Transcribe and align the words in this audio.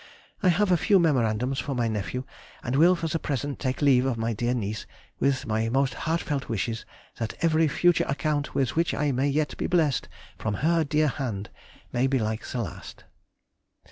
I 0.41 0.49
have 0.49 0.71
a 0.71 0.77
few 0.77 0.97
memorandums 0.97 1.59
for 1.59 1.75
my 1.75 1.87
nephew, 1.87 2.23
and 2.63 2.75
will 2.75 2.95
for 2.95 3.07
the 3.07 3.19
present 3.19 3.59
take 3.59 3.83
leave 3.83 4.03
of 4.03 4.17
my 4.17 4.33
dear 4.33 4.55
niece 4.55 4.87
with 5.19 5.45
my 5.45 5.69
most 5.69 5.93
heartfelt 5.93 6.49
wishes 6.49 6.87
that 7.19 7.35
every 7.41 7.67
future 7.67 8.05
account 8.07 8.55
with 8.55 8.75
which 8.75 8.95
I 8.95 9.11
may 9.11 9.27
yet 9.27 9.55
be 9.57 9.67
blessed 9.67 10.09
from 10.39 10.55
her 10.65 10.83
dear 10.83 11.07
hand 11.07 11.51
may 11.93 12.07
be 12.07 12.17
like 12.17 12.43
the 12.47 12.63
last. 12.63 13.03